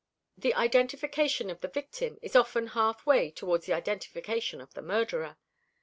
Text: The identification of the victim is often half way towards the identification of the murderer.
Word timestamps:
The 0.35 0.55
identification 0.55 1.51
of 1.51 1.61
the 1.61 1.67
victim 1.67 2.17
is 2.23 2.35
often 2.35 2.69
half 2.73 3.05
way 3.05 3.29
towards 3.29 3.67
the 3.67 3.73
identification 3.73 4.59
of 4.59 4.73
the 4.73 4.81
murderer. 4.81 5.37